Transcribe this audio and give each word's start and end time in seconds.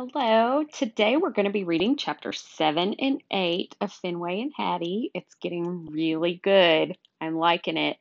Hello. 0.00 0.62
Today 0.62 1.16
we're 1.16 1.32
going 1.32 1.46
to 1.46 1.52
be 1.52 1.64
reading 1.64 1.96
chapter 1.96 2.32
7 2.32 2.94
and 3.00 3.20
8 3.32 3.74
of 3.80 3.92
Fenway 3.92 4.42
and 4.42 4.52
Hattie. 4.56 5.10
It's 5.12 5.34
getting 5.42 5.86
really 5.86 6.38
good. 6.40 6.96
I'm 7.20 7.34
liking 7.34 7.76
it. 7.76 7.96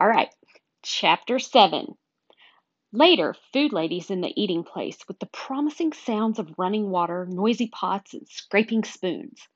All 0.00 0.08
right. 0.08 0.30
Chapter 0.82 1.38
7. 1.38 1.94
Later, 2.94 3.34
food 3.52 3.74
ladies 3.74 4.08
in 4.08 4.22
the 4.22 4.32
eating 4.42 4.64
place 4.64 4.96
with 5.06 5.18
the 5.18 5.26
promising 5.26 5.92
sounds 5.92 6.38
of 6.38 6.54
running 6.56 6.88
water, 6.88 7.26
noisy 7.28 7.68
pots, 7.68 8.14
and 8.14 8.26
scraping 8.26 8.84
spoons. 8.84 9.46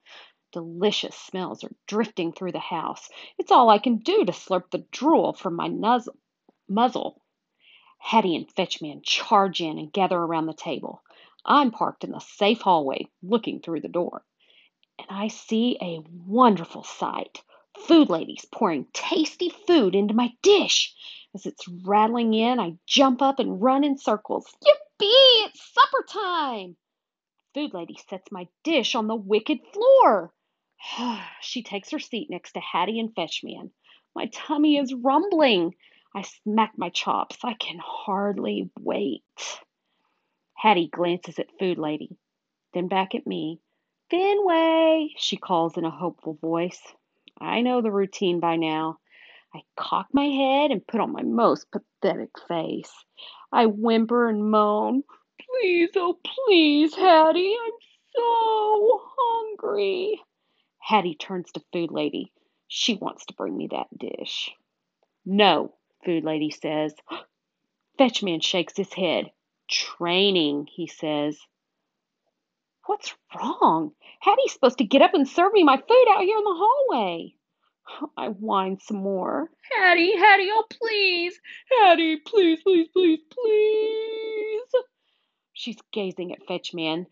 Delicious 0.52 1.16
smells 1.16 1.64
are 1.64 1.75
drifting 1.89 2.34
through 2.34 2.52
the 2.52 2.59
house. 2.59 3.09
It's 3.39 3.50
all 3.50 3.70
I 3.70 3.79
can 3.79 3.96
do 3.96 4.27
to 4.27 4.32
slurp 4.32 4.64
the 4.70 4.84
drool 4.93 5.32
from 5.32 5.57
my 5.57 5.68
nuzzle, 5.68 6.18
muzzle. 6.68 7.23
Hattie 7.96 8.36
and 8.36 8.50
Fetchman 8.50 9.00
charge 9.02 9.62
in 9.62 9.79
and 9.79 9.91
gather 9.91 10.18
around 10.18 10.45
the 10.45 10.52
table. 10.52 11.02
I'm 11.45 11.72
parked 11.72 12.04
in 12.04 12.12
the 12.12 12.21
safe 12.21 12.61
hallway, 12.61 13.08
looking 13.22 13.61
through 13.61 13.80
the 13.80 13.89
door, 13.89 14.25
and 14.98 15.08
I 15.11 15.29
see 15.29 15.76
a 15.80 15.99
wonderful 16.08 16.85
sight. 16.85 17.43
Food 17.76 18.08
ladies 18.08 18.46
pouring 18.53 18.86
tasty 18.93 19.49
food 19.49 19.94
into 19.94 20.14
my 20.14 20.32
dish. 20.43 20.94
As 21.35 21.46
it's 21.46 21.66
rattling 21.66 22.35
in, 22.35 22.61
I 22.61 22.79
jump 22.86 23.22
up 23.22 23.39
and 23.39 23.61
run 23.61 23.82
in 23.82 23.99
circles. 23.99 24.46
Yippee! 24.63 25.46
It's 25.46 25.72
supper 25.72 26.04
time! 26.08 26.76
Food 27.54 27.74
lady 27.74 27.99
sets 28.08 28.30
my 28.30 28.46
dish 28.63 28.94
on 28.94 29.08
the 29.08 29.16
wicked 29.16 29.58
floor. 29.72 30.32
she 31.40 31.63
takes 31.63 31.90
her 31.90 31.99
seat 31.99 32.30
next 32.30 32.52
to 32.52 32.61
Hattie 32.61 33.00
and 33.00 33.14
Fetchman. 33.14 33.72
My 34.14 34.27
tummy 34.27 34.77
is 34.77 34.94
rumbling. 34.94 35.74
I 36.14 36.22
smack 36.22 36.74
my 36.77 36.91
chops. 36.91 37.38
I 37.42 37.55
can 37.55 37.78
hardly 37.78 38.70
wait. 38.78 39.24
Hattie 40.62 40.86
glances 40.86 41.41
at 41.41 41.58
Food 41.58 41.77
Lady, 41.77 42.16
then 42.72 42.86
back 42.86 43.16
at 43.16 43.27
me. 43.27 43.58
Fenway, 44.12 45.08
she 45.16 45.36
calls 45.36 45.77
in 45.77 45.84
a 45.84 45.91
hopeful 45.91 46.34
voice. 46.34 46.80
I 47.41 47.62
know 47.62 47.82
the 47.82 47.91
routine 47.91 48.38
by 48.38 48.55
now. 48.55 48.98
I 49.52 49.62
cock 49.77 50.06
my 50.12 50.27
head 50.27 50.70
and 50.70 50.86
put 50.86 51.00
on 51.00 51.10
my 51.10 51.22
most 51.22 51.66
pathetic 51.72 52.30
face. 52.46 52.92
I 53.50 53.66
whimper 53.66 54.28
and 54.28 54.52
moan. 54.52 55.02
Please, 55.40 55.90
oh 55.96 56.20
please, 56.24 56.94
Hattie, 56.94 57.56
I'm 57.60 57.72
so 58.14 59.02
hungry. 59.18 60.22
Hattie 60.78 61.16
turns 61.16 61.50
to 61.50 61.64
Food 61.72 61.90
Lady. 61.90 62.33
She 62.68 62.94
wants 62.94 63.27
to 63.27 63.34
bring 63.34 63.56
me 63.56 63.66
that 63.72 63.88
dish. 63.98 64.52
No, 65.27 65.74
Food 66.05 66.22
Lady 66.22 66.50
says. 66.50 66.94
Fetchman 67.98 68.38
shakes 68.38 68.77
his 68.77 68.92
head. 68.92 69.33
Training, 69.72 70.68
he 70.70 70.86
says. 70.86 71.38
What's 72.86 73.14
wrong? 73.34 73.92
Hattie's 74.20 74.52
supposed 74.52 74.78
to 74.78 74.84
get 74.84 75.02
up 75.02 75.14
and 75.14 75.26
serve 75.26 75.52
me 75.52 75.64
my 75.64 75.76
food 75.76 76.06
out 76.10 76.22
here 76.22 76.36
in 76.36 76.44
the 76.44 76.54
hallway. 76.54 77.34
I 78.16 78.28
whine 78.28 78.78
some 78.80 78.98
more. 78.98 79.50
Hattie, 79.72 80.16
Hattie, 80.16 80.50
oh 80.52 80.64
please. 80.70 81.40
Hattie, 81.80 82.18
please, 82.18 82.60
please, 82.62 82.88
please, 82.92 83.20
please. 83.30 84.84
She's 85.54 85.78
gazing 85.92 86.32
at 86.32 86.46
Fetchman, 86.46 87.06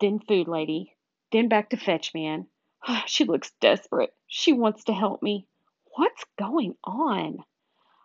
then 0.00 0.20
Food 0.20 0.48
Lady, 0.48 0.94
then 1.32 1.48
back 1.48 1.70
to 1.70 1.76
Fetchman. 1.76 2.46
She 3.06 3.24
looks 3.24 3.50
desperate. 3.60 4.14
She 4.26 4.52
wants 4.52 4.84
to 4.84 4.92
help 4.92 5.22
me. 5.22 5.46
What's 5.96 6.24
going 6.38 6.76
on? 6.84 7.38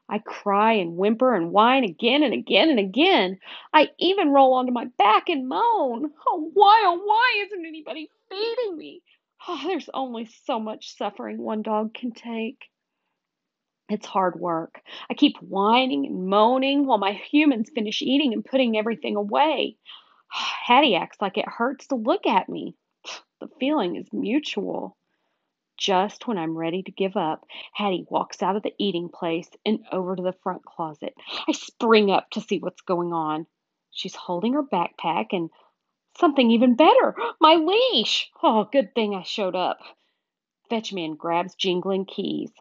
I 0.10 0.18
cry 0.20 0.74
and 0.74 0.98
whimper 0.98 1.36
and 1.36 1.52
whine 1.52 1.84
again 1.84 2.24
and 2.24 2.34
again 2.34 2.70
and 2.70 2.80
again. 2.80 3.40
I 3.72 3.90
even 4.00 4.30
roll 4.32 4.54
onto 4.54 4.72
my 4.72 4.86
back 4.98 5.30
and 5.30 5.48
moan. 5.48 6.12
Oh, 6.28 6.50
why, 6.54 6.82
oh, 6.84 7.00
why 7.04 7.46
isn't 7.46 7.66
anybody 7.66 8.10
feeding 8.30 8.76
me? 8.76 9.04
Oh, 9.48 9.62
there's 9.66 9.90
only 9.94 10.26
so 10.26 10.60
much 10.60 10.98
suffering 10.98 11.38
one 11.38 11.62
dog 11.62 11.94
can 11.94 12.12
take. 12.12 12.70
It's 13.88 14.06
hard 14.06 14.40
work. 14.40 14.82
I 15.10 15.14
keep 15.14 15.38
whining 15.38 16.06
and 16.06 16.28
moaning 16.28 16.86
while 16.86 17.00
my 17.00 17.14
humans 17.14 17.72
finish 17.74 18.02
eating 18.02 18.34
and 18.34 18.46
putting 18.46 18.78
everything 18.78 19.16
away. 19.16 19.78
Ah, 20.34 20.58
Hattie 20.66 20.96
acts 20.96 21.22
like 21.22 21.38
it 21.38 21.48
hurts 21.48 21.88
to 21.88 21.96
look 21.96 22.28
at 22.28 22.50
me. 22.50 22.76
The 23.42 23.48
feeling 23.60 23.96
is 23.96 24.08
mutual. 24.14 24.98
Just 25.80 26.28
when 26.28 26.38
I'm 26.38 26.58
ready 26.58 26.84
to 26.84 26.92
give 26.92 27.16
up, 27.16 27.46
Hattie 27.74 28.06
walks 28.10 28.44
out 28.44 28.58
of 28.58 28.64
the 28.64 28.74
eating 28.78 29.08
place 29.08 29.50
and 29.66 29.80
over 29.94 30.14
to 30.14 30.22
the 30.22 30.36
front 30.44 30.66
closet. 30.66 31.14
I 31.48 31.54
spring 31.54 32.12
up 32.12 32.30
to 32.32 32.42
see 32.42 32.60
what's 32.60 32.82
going 32.82 33.14
on. 33.14 33.48
She's 33.90 34.14
holding 34.14 34.54
her 34.54 34.64
backpack 34.64 35.28
and 35.32 35.50
something 36.18 36.52
even 36.52 36.76
better 36.76 37.16
my 37.40 37.56
leash. 37.56 38.30
Oh, 38.44 38.66
good 38.66 38.94
thing 38.94 39.16
I 39.16 39.24
showed 39.24 39.56
up. 39.56 39.80
Fetchman 40.70 41.16
grabs 41.16 41.56
jingling 41.56 42.06
keys. 42.06 42.52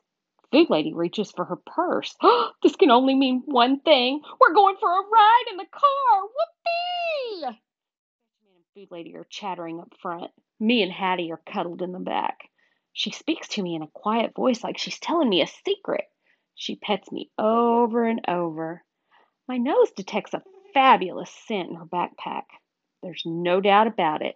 Food 0.52 0.70
lady 0.70 0.94
reaches 0.94 1.32
for 1.32 1.44
her 1.44 1.56
purse. 1.56 2.16
this 2.62 2.76
can 2.76 2.92
only 2.92 3.16
mean 3.16 3.42
one 3.46 3.80
thing. 3.80 4.22
We're 4.40 4.54
going 4.54 4.76
for 4.78 4.88
a 4.88 5.02
ride 5.02 5.44
in 5.50 5.56
the 5.56 5.66
car. 5.66 6.22
Whoopee! 6.22 7.40
Fetchman 7.40 8.54
and 8.54 8.64
food 8.74 8.92
lady 8.92 9.16
are 9.16 9.26
chattering 9.28 9.80
up 9.80 9.92
front. 10.00 10.30
Me 10.60 10.84
and 10.84 10.92
Hattie 10.92 11.32
are 11.32 11.42
cuddled 11.44 11.82
in 11.82 11.90
the 11.90 11.98
back. 11.98 12.48
She 12.98 13.12
speaks 13.12 13.46
to 13.50 13.62
me 13.62 13.76
in 13.76 13.82
a 13.82 13.86
quiet 13.94 14.34
voice 14.34 14.64
like 14.64 14.76
she's 14.76 14.98
telling 14.98 15.28
me 15.28 15.40
a 15.40 15.46
secret. 15.46 16.06
She 16.56 16.74
pets 16.74 17.12
me 17.12 17.30
over 17.38 18.04
and 18.04 18.20
over. 18.26 18.82
My 19.46 19.56
nose 19.56 19.92
detects 19.92 20.34
a 20.34 20.42
fabulous 20.74 21.30
scent 21.30 21.70
in 21.70 21.76
her 21.76 21.86
backpack. 21.86 22.46
There's 23.00 23.22
no 23.24 23.60
doubt 23.60 23.86
about 23.86 24.22
it. 24.22 24.34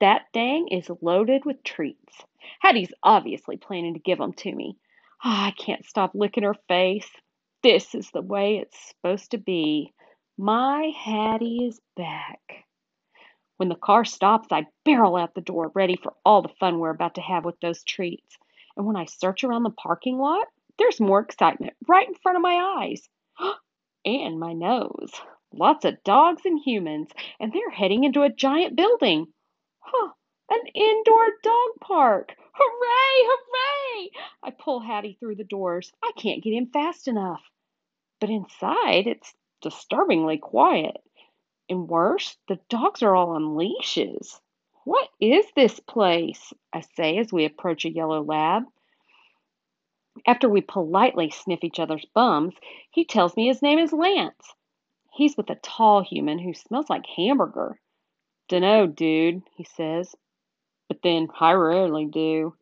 That 0.00 0.26
thing 0.32 0.66
is 0.72 0.90
loaded 1.00 1.44
with 1.44 1.62
treats. 1.62 2.24
Hattie's 2.58 2.92
obviously 3.00 3.58
planning 3.58 3.94
to 3.94 4.00
give 4.00 4.18
them 4.18 4.32
to 4.32 4.52
me. 4.52 4.76
Oh, 5.24 5.30
I 5.30 5.54
can't 5.56 5.86
stop 5.86 6.10
licking 6.12 6.42
her 6.42 6.56
face. 6.66 7.08
This 7.62 7.94
is 7.94 8.10
the 8.10 8.22
way 8.22 8.56
it's 8.56 8.88
supposed 8.88 9.30
to 9.30 9.38
be. 9.38 9.94
My 10.36 10.90
Hattie 10.98 11.64
is 11.64 11.80
back. 11.96 12.40
When 13.60 13.68
the 13.68 13.74
car 13.74 14.06
stops, 14.06 14.48
I 14.50 14.68
barrel 14.86 15.16
out 15.16 15.34
the 15.34 15.42
door, 15.42 15.70
ready 15.74 15.94
for 15.94 16.14
all 16.24 16.40
the 16.40 16.48
fun 16.48 16.78
we're 16.78 16.88
about 16.88 17.16
to 17.16 17.20
have 17.20 17.44
with 17.44 17.60
those 17.60 17.84
treats. 17.84 18.38
And 18.74 18.86
when 18.86 18.96
I 18.96 19.04
search 19.04 19.44
around 19.44 19.64
the 19.64 19.70
parking 19.70 20.16
lot, 20.16 20.46
there's 20.78 20.98
more 20.98 21.20
excitement 21.20 21.74
right 21.86 22.08
in 22.08 22.14
front 22.14 22.36
of 22.36 22.42
my 22.42 22.54
eyes 22.80 23.06
and 24.06 24.40
my 24.40 24.54
nose. 24.54 25.12
Lots 25.52 25.84
of 25.84 26.02
dogs 26.04 26.46
and 26.46 26.58
humans, 26.58 27.10
and 27.38 27.52
they're 27.52 27.68
heading 27.68 28.04
into 28.04 28.22
a 28.22 28.32
giant 28.32 28.76
building. 28.76 29.26
Huh, 29.80 30.12
an 30.48 30.62
indoor 30.74 31.26
dog 31.42 31.68
park. 31.82 32.34
Hooray, 32.54 33.28
hooray! 33.28 34.10
I 34.42 34.52
pull 34.52 34.80
Hattie 34.80 35.18
through 35.20 35.36
the 35.36 35.44
doors. 35.44 35.92
I 36.02 36.12
can't 36.16 36.42
get 36.42 36.54
in 36.54 36.68
fast 36.68 37.08
enough. 37.08 37.42
But 38.22 38.30
inside, 38.30 39.06
it's 39.06 39.34
disturbingly 39.60 40.38
quiet. 40.38 40.96
And 41.70 41.88
worse, 41.88 42.36
the 42.48 42.58
dogs 42.68 43.00
are 43.02 43.14
all 43.14 43.30
on 43.30 43.56
leashes. 43.56 44.40
What 44.84 45.08
is 45.20 45.46
this 45.54 45.78
place? 45.78 46.52
I 46.72 46.80
say 46.80 47.18
as 47.18 47.32
we 47.32 47.44
approach 47.44 47.84
a 47.84 47.90
yellow 47.90 48.22
lab. 48.22 48.64
After 50.26 50.48
we 50.48 50.62
politely 50.62 51.30
sniff 51.30 51.62
each 51.62 51.78
other's 51.78 52.04
bums, 52.12 52.54
he 52.90 53.04
tells 53.04 53.36
me 53.36 53.46
his 53.46 53.62
name 53.62 53.78
is 53.78 53.92
Lance. 53.92 54.54
He's 55.12 55.36
with 55.36 55.48
a 55.50 55.54
tall 55.62 56.02
human 56.02 56.40
who 56.40 56.54
smells 56.54 56.90
like 56.90 57.06
hamburger. 57.06 57.78
Dunno, 58.48 58.88
dude, 58.88 59.42
he 59.56 59.62
says. 59.62 60.12
But 60.88 61.02
then 61.02 61.28
I 61.38 61.52
rarely 61.52 62.06
do. 62.06 62.56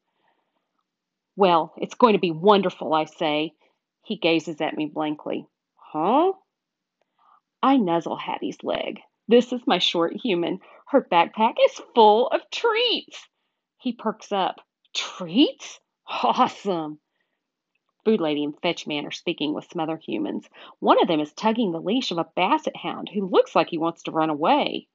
Well, 1.35 1.73
it's 1.79 1.95
going 1.95 2.13
to 2.13 2.19
be 2.19 2.31
wonderful, 2.31 2.93
I 2.93 3.07
say. 3.07 3.55
He 4.03 4.17
gazes 4.17 4.61
at 4.61 4.77
me 4.77 4.85
blankly. 4.85 5.47
Huh? 5.77 6.33
I 7.63 7.77
nuzzle 7.77 8.17
Hattie's 8.17 8.63
leg. 8.63 9.01
This 9.27 9.53
is 9.53 9.67
my 9.67 9.79
short 9.79 10.15
human. 10.15 10.61
Her 10.89 11.07
backpack 11.11 11.57
is 11.65 11.81
full 11.95 12.29
of 12.29 12.49
treats. 12.51 13.29
He 13.79 13.93
perks 13.93 14.33
up. 14.33 14.61
Treats? 14.95 15.81
Awesome. 16.07 17.01
Food 18.05 18.21
Lady 18.21 18.43
and 18.43 18.59
Fetch 18.63 18.87
Man 18.87 19.05
are 19.05 19.11
speaking 19.11 19.53
with 19.53 19.69
some 19.71 19.81
other 19.81 19.99
humans. 19.99 20.49
One 20.79 21.01
of 21.03 21.09
them 21.09 21.21
is 21.21 21.33
tugging 21.35 21.73
the 21.73 21.81
leash 21.81 22.11
of 22.11 22.19
a 22.19 22.29
basset 22.35 22.77
hound 22.77 23.11
who 23.13 23.29
looks 23.29 23.55
like 23.55 23.69
he 23.69 23.77
wants 23.77 24.05
to 24.05 24.11
run 24.11 24.31
away. 24.31 24.89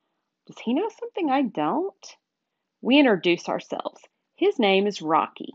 Does 0.48 0.58
he 0.58 0.74
know 0.74 0.90
something 0.90 1.30
I 1.30 1.44
don't? 1.44 2.18
We 2.82 2.98
introduce 2.98 3.48
ourselves. 3.48 4.02
His 4.36 4.58
name 4.58 4.88
is 4.88 5.02
Rocky. 5.02 5.54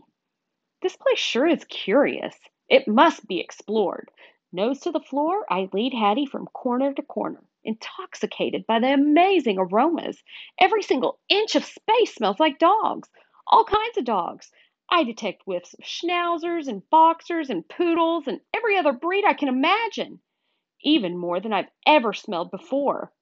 This 0.81 0.95
place 0.95 1.19
sure 1.19 1.45
is 1.45 1.65
curious. 1.65 2.35
It 2.69 2.87
must 2.87 3.27
be 3.27 3.39
explored. 3.39 4.09
Nose 4.51 4.79
to 4.79 4.91
the 4.91 4.99
floor, 4.99 5.45
I 5.47 5.69
lead 5.73 5.93
Hattie 5.93 6.25
from 6.25 6.47
corner 6.47 6.91
to 6.93 7.03
corner, 7.03 7.43
intoxicated 7.63 8.65
by 8.65 8.79
the 8.79 8.91
amazing 8.91 9.59
aromas. 9.59 10.23
Every 10.57 10.81
single 10.81 11.19
inch 11.29 11.55
of 11.55 11.63
space 11.63 12.15
smells 12.15 12.39
like 12.39 12.57
dogs, 12.57 13.09
all 13.45 13.63
kinds 13.63 13.97
of 13.97 14.05
dogs. 14.05 14.51
I 14.89 15.03
detect 15.03 15.43
whiffs 15.43 15.75
of 15.75 15.81
schnauzers 15.81 16.67
and 16.67 16.89
boxers 16.89 17.51
and 17.51 17.67
poodles 17.69 18.25
and 18.25 18.41
every 18.51 18.75
other 18.75 18.91
breed 18.91 19.23
I 19.23 19.35
can 19.35 19.49
imagine, 19.49 20.19
even 20.81 21.15
more 21.15 21.39
than 21.39 21.53
I've 21.53 21.69
ever 21.85 22.11
smelled 22.11 22.49
before. 22.49 23.13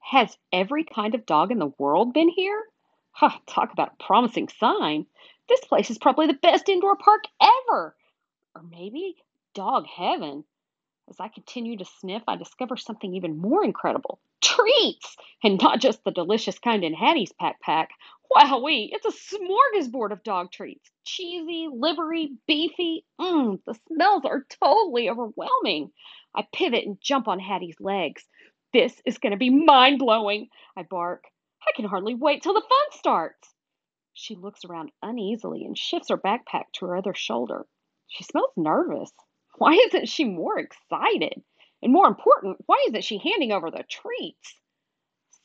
Has 0.00 0.36
every 0.52 0.82
kind 0.82 1.14
of 1.14 1.26
dog 1.26 1.52
in 1.52 1.60
the 1.60 1.72
world 1.78 2.12
been 2.12 2.28
here? 2.28 2.60
Huh, 3.12 3.38
talk 3.46 3.72
about 3.72 3.92
a 3.92 4.02
promising 4.02 4.48
sign. 4.48 5.06
This 5.48 5.60
place 5.60 5.90
is 5.90 5.98
probably 5.98 6.26
the 6.26 6.34
best 6.34 6.68
indoor 6.68 6.96
park 6.96 7.22
ever. 7.40 7.96
Or 8.56 8.62
maybe 8.62 9.16
dog 9.56 9.86
heaven. 9.86 10.44
As 11.08 11.16
I 11.18 11.28
continue 11.28 11.78
to 11.78 11.84
sniff, 11.84 12.22
I 12.28 12.36
discover 12.36 12.76
something 12.76 13.14
even 13.14 13.38
more 13.38 13.64
incredible 13.64 14.20
treats! 14.42 15.16
And 15.42 15.60
not 15.60 15.80
just 15.80 16.04
the 16.04 16.10
delicious 16.10 16.58
kind 16.58 16.84
in 16.84 16.92
Hattie's 16.92 17.32
pack 17.32 17.60
pack. 17.60 17.90
Wowee, 18.34 18.90
it's 18.92 19.06
a 19.06 19.34
smorgasbord 19.34 20.12
of 20.12 20.22
dog 20.22 20.52
treats. 20.52 20.90
Cheesy, 21.04 21.68
livery, 21.72 22.32
beefy. 22.46 23.04
Mmm, 23.18 23.58
the 23.66 23.78
smells 23.88 24.24
are 24.26 24.46
totally 24.62 25.08
overwhelming. 25.08 25.90
I 26.34 26.46
pivot 26.52 26.84
and 26.84 27.00
jump 27.00 27.28
on 27.28 27.38
Hattie's 27.38 27.80
legs. 27.80 28.24
This 28.72 29.00
is 29.06 29.18
going 29.18 29.30
to 29.30 29.38
be 29.38 29.50
mind 29.50 29.98
blowing, 29.98 30.48
I 30.76 30.82
bark. 30.82 31.24
I 31.66 31.72
can 31.74 31.86
hardly 31.86 32.14
wait 32.14 32.42
till 32.42 32.54
the 32.54 32.60
fun 32.60 32.98
starts. 32.98 33.54
She 34.12 34.34
looks 34.34 34.64
around 34.64 34.90
uneasily 35.02 35.64
and 35.64 35.78
shifts 35.78 36.10
her 36.10 36.18
backpack 36.18 36.64
to 36.74 36.86
her 36.86 36.96
other 36.96 37.14
shoulder. 37.14 37.66
She 38.08 38.24
smells 38.24 38.52
nervous. 38.56 39.12
Why 39.58 39.72
isn't 39.72 40.08
she 40.08 40.24
more 40.24 40.58
excited? 40.58 41.42
And 41.82 41.92
more 41.92 42.06
important, 42.06 42.58
why 42.66 42.84
isn't 42.88 43.04
she 43.04 43.18
handing 43.18 43.52
over 43.52 43.70
the 43.70 43.84
treats? 43.88 44.60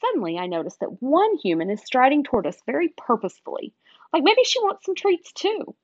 Suddenly, 0.01 0.37
I 0.37 0.47
notice 0.47 0.77
that 0.77 1.01
one 1.01 1.37
human 1.37 1.69
is 1.69 1.83
striding 1.83 2.23
toward 2.23 2.47
us 2.47 2.61
very 2.65 2.89
purposefully, 2.89 3.73
like 4.11 4.23
maybe 4.23 4.43
she 4.43 4.59
wants 4.59 4.85
some 4.85 4.95
treats 4.95 5.31
too. 5.31 5.75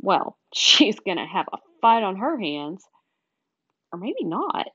Well, 0.00 0.38
she's 0.54 0.98
going 1.00 1.18
to 1.18 1.26
have 1.26 1.48
a 1.52 1.58
fight 1.80 2.02
on 2.02 2.16
her 2.16 2.38
hands. 2.38 2.86
Or 3.92 3.98
maybe 3.98 4.24
not. 4.24 4.68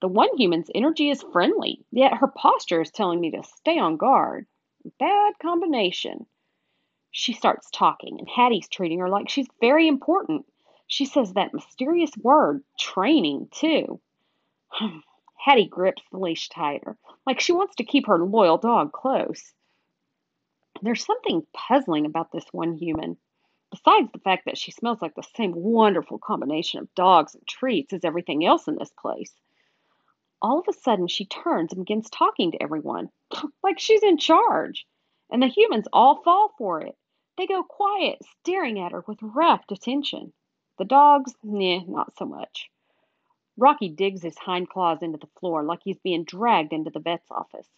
The 0.00 0.08
one 0.08 0.36
human's 0.36 0.70
energy 0.74 1.10
is 1.10 1.22
friendly, 1.32 1.84
yet 1.90 2.14
her 2.14 2.28
posture 2.28 2.80
is 2.80 2.90
telling 2.90 3.20
me 3.20 3.30
to 3.30 3.42
stay 3.44 3.78
on 3.78 3.96
guard. 3.96 4.46
Bad 4.98 5.38
combination. 5.40 6.26
She 7.10 7.32
starts 7.32 7.70
talking, 7.70 8.18
and 8.18 8.28
Hattie's 8.28 8.68
treating 8.68 8.98
her 8.98 9.08
like 9.08 9.28
she's 9.28 9.48
very 9.60 9.86
important. 9.86 10.44
She 10.92 11.06
says 11.06 11.32
that 11.32 11.54
mysterious 11.54 12.14
word, 12.18 12.64
training, 12.78 13.48
too. 13.50 13.98
Hattie 15.38 15.66
grips 15.66 16.02
the 16.10 16.18
leash 16.18 16.50
tighter, 16.50 16.98
like 17.24 17.40
she 17.40 17.54
wants 17.54 17.76
to 17.76 17.84
keep 17.84 18.08
her 18.08 18.22
loyal 18.22 18.58
dog 18.58 18.92
close. 18.92 19.54
There's 20.82 21.02
something 21.02 21.46
puzzling 21.54 22.04
about 22.04 22.30
this 22.30 22.44
one 22.52 22.76
human. 22.76 23.16
Besides 23.70 24.12
the 24.12 24.18
fact 24.18 24.44
that 24.44 24.58
she 24.58 24.70
smells 24.70 25.00
like 25.00 25.14
the 25.14 25.22
same 25.34 25.54
wonderful 25.54 26.18
combination 26.18 26.80
of 26.80 26.94
dogs 26.94 27.34
and 27.34 27.48
treats 27.48 27.94
as 27.94 28.04
everything 28.04 28.44
else 28.44 28.68
in 28.68 28.76
this 28.76 28.92
place. 28.92 29.32
All 30.42 30.58
of 30.58 30.68
a 30.68 30.74
sudden, 30.74 31.08
she 31.08 31.24
turns 31.24 31.72
and 31.72 31.86
begins 31.86 32.10
talking 32.10 32.50
to 32.50 32.62
everyone, 32.62 33.08
like 33.62 33.78
she's 33.78 34.02
in 34.02 34.18
charge. 34.18 34.86
And 35.30 35.42
the 35.42 35.46
humans 35.46 35.88
all 35.90 36.22
fall 36.22 36.52
for 36.58 36.82
it. 36.82 36.98
They 37.38 37.46
go 37.46 37.62
quiet, 37.62 38.18
staring 38.40 38.78
at 38.78 38.92
her 38.92 39.02
with 39.08 39.20
rapt 39.22 39.72
attention. 39.72 40.34
The 40.78 40.84
dogs, 40.84 41.34
nah, 41.42 41.80
not 41.86 42.16
so 42.16 42.24
much. 42.24 42.70
Rocky 43.56 43.88
digs 43.88 44.22
his 44.22 44.38
hind 44.38 44.68
claws 44.70 45.02
into 45.02 45.18
the 45.18 45.28
floor 45.38 45.62
like 45.62 45.80
he's 45.84 45.98
being 45.98 46.24
dragged 46.24 46.72
into 46.72 46.90
the 46.90 47.00
vet's 47.00 47.30
office. 47.30 47.68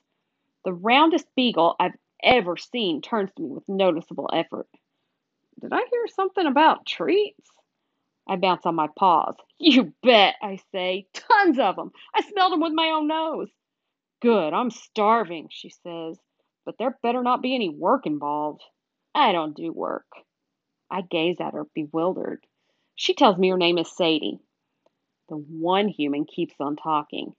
The 0.64 0.73
roundest 0.73 1.26
beagle 1.35 1.76
I've 1.79 1.96
ever 2.23 2.56
seen 2.56 3.02
turns 3.02 3.31
to 3.37 3.43
me 3.43 3.50
with 3.50 3.69
noticeable 3.69 4.31
effort. 4.32 4.69
Did 5.61 5.73
I 5.73 5.85
hear 5.91 6.06
something 6.08 6.46
about 6.46 6.87
treats? 6.87 7.50
I 8.26 8.37
bounce 8.37 8.64
on 8.64 8.75
my 8.75 8.88
paws. 8.96 9.37
You 9.58 9.93
bet, 10.02 10.37
I 10.43 10.58
say. 10.73 11.06
Tons 11.12 11.58
of 11.58 11.76
them. 11.76 11.93
I 12.14 12.23
smelled 12.23 12.52
them 12.52 12.61
with 12.61 12.73
my 12.73 12.91
own 12.91 13.06
nose. 13.06 13.50
Good, 14.20 14.52
I'm 14.52 14.70
starving, 14.70 15.49
she 15.50 15.70
says. 15.70 16.19
But 16.64 16.76
there 16.79 16.99
better 17.02 17.23
not 17.23 17.43
be 17.43 17.55
any 17.55 17.69
work 17.69 18.06
involved. 18.06 18.62
I 19.14 19.32
don't 19.32 19.56
do 19.56 19.73
work. 19.73 20.06
I 20.91 21.02
gaze 21.02 21.37
at 21.41 21.55
her, 21.55 21.67
bewildered. 21.75 22.44
She 22.96 23.14
tells 23.14 23.38
me 23.38 23.49
her 23.49 23.56
name 23.56 23.79
is 23.79 23.91
Sadie. 23.91 24.38
The 25.29 25.37
one 25.37 25.88
human 25.88 26.25
keeps 26.26 26.55
on 26.61 26.76
talking. 26.76 27.35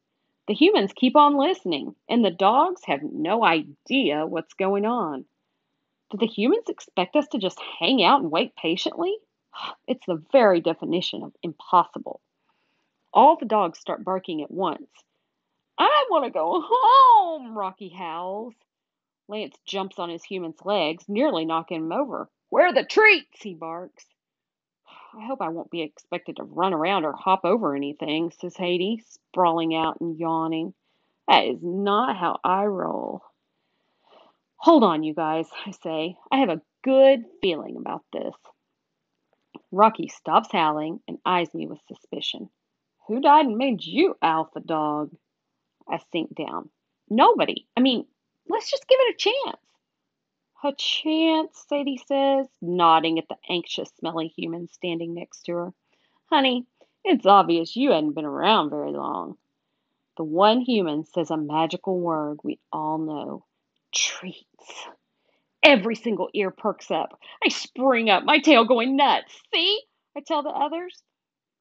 The 0.48 0.54
humans 0.54 0.94
keep 0.94 1.16
on 1.16 1.38
listening, 1.38 1.96
and 2.10 2.24
the 2.24 2.32
dogs 2.32 2.84
have 2.86 3.02
no 3.04 3.44
idea 3.44 4.26
what's 4.26 4.54
going 4.54 4.86
on. 4.86 5.26
Do 6.12 6.18
the 6.18 6.28
humans 6.28 6.70
expect 6.70 7.16
us 7.16 7.28
to 7.30 7.40
just 7.40 7.60
hang 7.60 8.04
out 8.04 8.22
and 8.22 8.32
wait 8.32 8.56
patiently? 8.56 9.18
It's 9.88 10.06
the 10.06 10.24
very 10.32 10.62
definition 10.62 11.24
of 11.24 11.36
impossible. 11.42 12.22
All 13.14 13.38
the 13.38 13.46
dogs 13.46 13.80
start 13.80 14.04
barking 14.04 14.44
at 14.44 14.52
once. 14.52 14.90
I 15.78 16.06
want 16.10 16.26
to 16.26 16.32
go 16.32 16.62
home, 16.66 17.58
Rocky 17.58 17.90
howls. 17.90 18.54
Lance 19.28 19.58
jumps 19.66 20.00
on 20.00 20.10
his 20.10 20.24
human's 20.24 20.64
legs, 20.64 21.06
nearly 21.08 21.46
knocking 21.46 21.78
him 21.78 21.92
over. 21.92 22.30
Where 22.50 22.68
are 22.68 22.74
the 22.74 22.84
treats? 22.84 23.42
he 23.42 23.54
barks. 23.54 24.06
I 25.18 25.26
hope 25.26 25.42
I 25.42 25.50
won't 25.50 25.72
be 25.72 25.82
expected 25.82 26.38
to 26.38 26.44
run 26.44 26.74
around 26.74 27.06
or 27.06 27.14
hop 27.14 27.46
over 27.46 27.74
anything, 27.74 28.32
says 28.32 28.58
Hattie, 28.58 29.02
sprawling 29.08 29.74
out 29.74 30.02
and 30.02 30.20
yawning. 30.20 30.74
That 31.28 31.46
is 31.46 31.60
not 31.62 32.18
how 32.18 32.40
I 32.44 32.66
roll. 32.66 33.22
Hold 34.58 34.84
on, 34.84 35.04
you 35.04 35.14
guys, 35.14 35.48
I 35.66 35.72
say. 35.72 36.18
I 36.32 36.40
have 36.40 36.50
a 36.50 36.62
good 36.84 37.24
feeling 37.42 37.78
about 37.78 38.04
this. 38.12 38.34
Rocky 39.72 40.10
stops 40.10 40.50
howling 40.52 41.00
and 41.08 41.18
eyes 41.26 41.54
me 41.54 41.68
with 41.68 41.80
suspicion. 41.88 42.50
Who 43.08 43.22
died 43.22 43.46
and 43.46 43.58
made 43.58 43.84
you 43.84 44.16
alpha 44.22 44.60
dog? 44.60 45.12
I 45.88 46.00
sink 46.12 46.36
down. 46.36 46.70
Nobody. 47.10 47.68
I 47.78 47.82
mean, 47.82 48.06
let's 48.50 48.70
just 48.70 48.88
give 48.88 48.98
it 49.02 49.16
a 49.16 49.18
chance. 49.18 49.62
A 50.66 50.74
chance, 50.74 51.64
Sadie 51.70 52.02
says, 52.08 52.48
nodding 52.60 53.20
at 53.20 53.28
the 53.30 53.38
anxious, 53.48 53.92
smelly 54.00 54.30
human 54.30 54.68
standing 54.68 55.14
next 55.14 55.44
to 55.44 55.52
her. 55.52 55.74
Honey, 56.32 56.66
it's 57.04 57.28
obvious 57.28 57.76
you 57.76 57.92
hadn't 57.92 58.16
been 58.16 58.26
around 58.26 58.72
very 58.72 58.92
long. 58.92 59.38
The 60.18 60.24
one 60.24 60.62
human 60.62 61.04
says 61.04 61.30
a 61.30 61.38
magical 61.38 62.00
word 62.00 62.40
we 62.44 62.60
all 62.74 62.98
know 62.98 63.46
treats. 63.94 64.88
Every 65.62 65.94
single 65.94 66.30
ear 66.34 66.50
perks 66.50 66.90
up. 66.90 67.20
I 67.46 67.50
spring 67.50 68.10
up, 68.10 68.24
my 68.24 68.40
tail 68.40 68.66
going 68.66 68.96
nuts. 68.96 69.40
See? 69.54 69.80
I 70.18 70.22
tell 70.22 70.42
the 70.42 70.50
others. 70.50 71.00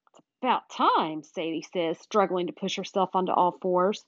It's 0.08 0.22
about 0.40 0.70
time, 0.70 1.22
Sadie 1.22 1.66
says, 1.74 1.98
struggling 1.98 2.46
to 2.46 2.54
push 2.54 2.76
herself 2.76 3.10
onto 3.12 3.32
all 3.32 3.58
fours. 3.60 4.02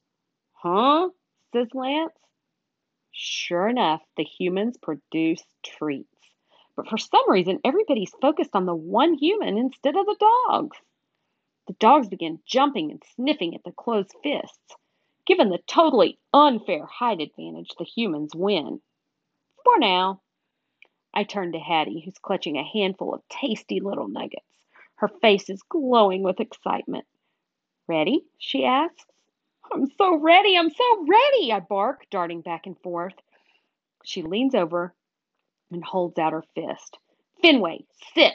Huh? 0.54 1.10
says 1.52 1.68
Lance. 1.74 2.14
Sure 3.18 3.66
enough, 3.66 4.02
the 4.18 4.24
humans 4.24 4.76
produce 4.76 5.42
treats. 5.64 6.34
But 6.76 6.86
for 6.86 6.98
some 6.98 7.30
reason, 7.30 7.60
everybody's 7.64 8.14
focused 8.20 8.54
on 8.54 8.66
the 8.66 8.74
one 8.74 9.14
human 9.14 9.56
instead 9.56 9.96
of 9.96 10.04
the 10.04 10.16
dogs. 10.20 10.76
The 11.66 11.72
dogs 11.72 12.10
begin 12.10 12.42
jumping 12.44 12.90
and 12.90 13.02
sniffing 13.14 13.54
at 13.54 13.64
the 13.64 13.72
closed 13.72 14.14
fists. 14.22 14.76
Given 15.24 15.48
the 15.48 15.62
totally 15.66 16.18
unfair 16.34 16.84
height 16.84 17.22
advantage, 17.22 17.70
the 17.78 17.84
humans 17.84 18.34
win. 18.34 18.82
For 19.64 19.78
now. 19.78 20.20
I 21.14 21.24
turn 21.24 21.52
to 21.52 21.58
Hattie, 21.58 22.02
who's 22.04 22.18
clutching 22.18 22.58
a 22.58 22.62
handful 22.62 23.14
of 23.14 23.26
tasty 23.30 23.80
little 23.80 24.08
nuggets. 24.08 24.44
Her 24.96 25.08
face 25.08 25.48
is 25.48 25.62
glowing 25.62 26.22
with 26.22 26.38
excitement. 26.38 27.06
Ready? 27.88 28.26
she 28.36 28.66
asks. 28.66 29.06
I'm 29.72 29.86
so 29.98 30.16
ready, 30.18 30.56
I'm 30.56 30.70
so 30.70 31.06
ready, 31.06 31.52
I 31.52 31.60
bark, 31.60 32.06
darting 32.10 32.40
back 32.40 32.66
and 32.66 32.78
forth. 32.82 33.14
She 34.04 34.22
leans 34.22 34.54
over 34.54 34.94
and 35.70 35.84
holds 35.84 36.18
out 36.18 36.32
her 36.32 36.44
fist. 36.54 36.98
Fenway, 37.42 37.84
sit! 38.14 38.34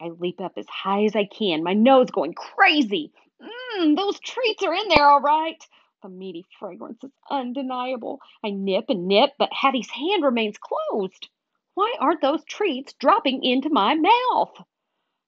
I 0.00 0.08
leap 0.10 0.40
up 0.40 0.52
as 0.56 0.66
high 0.68 1.04
as 1.04 1.16
I 1.16 1.24
can, 1.24 1.62
my 1.64 1.74
nose 1.74 2.10
going 2.10 2.34
crazy. 2.34 3.12
Mmm, 3.42 3.96
those 3.96 4.20
treats 4.20 4.62
are 4.62 4.74
in 4.74 4.88
there 4.88 5.08
all 5.08 5.20
right. 5.20 5.62
The 6.02 6.08
meaty 6.08 6.46
fragrance 6.58 7.02
is 7.02 7.10
undeniable. 7.30 8.20
I 8.44 8.50
nip 8.50 8.86
and 8.88 9.08
nip, 9.08 9.30
but 9.38 9.52
Hattie's 9.52 9.90
hand 9.90 10.22
remains 10.24 10.56
closed. 10.58 11.28
Why 11.74 11.94
aren't 12.00 12.22
those 12.22 12.44
treats 12.44 12.92
dropping 12.94 13.42
into 13.42 13.70
my 13.70 13.94
mouth? 13.96 14.54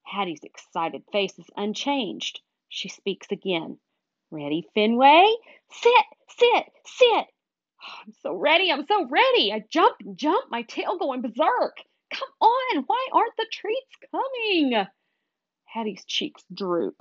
Hattie's 0.04 0.44
excited 0.44 1.02
face 1.12 1.38
is 1.38 1.50
unchanged. 1.56 2.40
She 2.68 2.88
speaks 2.88 3.28
again. 3.30 3.78
Ready, 4.30 4.66
Fenway? 4.74 5.34
Sit, 5.72 6.04
sit, 6.38 6.64
sit. 6.84 7.26
Oh, 7.82 7.98
I'm 8.06 8.12
so 8.22 8.34
ready, 8.34 8.70
I'm 8.70 8.86
so 8.86 9.08
ready. 9.08 9.52
I 9.52 9.64
jump 9.70 9.96
and 10.04 10.16
jump, 10.16 10.50
my 10.50 10.62
tail 10.62 10.98
going 10.98 11.20
berserk. 11.20 11.78
Come 12.12 12.28
on, 12.40 12.84
why 12.86 13.08
aren't 13.12 13.36
the 13.36 13.46
treats 13.50 13.96
coming? 14.10 14.86
Hattie's 15.64 16.04
cheeks 16.04 16.44
droop. 16.52 16.96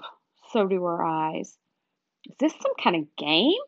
So 0.51 0.67
do 0.67 0.83
her 0.83 1.03
eyes. 1.03 1.57
Is 2.29 2.35
this 2.39 2.53
some 2.53 2.73
kind 2.81 2.95
of 2.95 3.15
game? 3.15 3.59